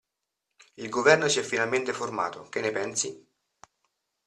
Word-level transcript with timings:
Il 0.73 0.89
governo 0.89 1.27
si 1.27 1.37
è 1.37 1.43
finalmente 1.43 1.93
formato, 1.93 2.49
che 2.49 2.59
ne 2.59 2.71
pensi? 2.71 3.27